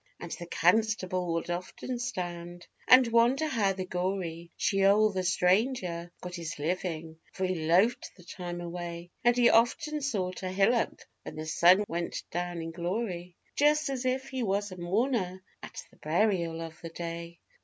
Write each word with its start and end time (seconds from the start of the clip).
And 0.19 0.31
the 0.31 0.47
constable 0.47 1.31
would 1.35 1.51
often 1.51 1.99
stand 1.99 2.65
and 2.87 3.05
wonder 3.09 3.45
how 3.47 3.73
the 3.73 3.85
gory 3.85 4.51
Sheol 4.57 5.11
the 5.11 5.21
stranger 5.21 6.11
got 6.21 6.33
his 6.33 6.57
living, 6.57 7.19
for 7.33 7.45
he 7.45 7.67
loafed 7.67 8.09
the 8.17 8.23
time 8.23 8.61
away 8.61 9.11
And 9.23 9.37
he 9.37 9.51
often 9.51 10.01
sought 10.01 10.41
a 10.41 10.49
hillock 10.49 11.05
when 11.21 11.35
the 11.35 11.45
sun 11.45 11.83
went 11.87 12.23
down 12.31 12.63
in 12.63 12.71
glory, 12.71 13.35
Just 13.55 13.91
as 13.91 14.03
if 14.05 14.29
he 14.29 14.41
was 14.41 14.71
a 14.71 14.77
mourner 14.77 15.43
at 15.61 15.83
the 15.91 15.97
burial 15.97 16.61
of 16.61 16.81
the 16.81 16.89
day. 16.89 17.37